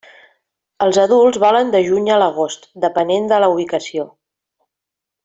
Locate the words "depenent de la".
2.89-3.51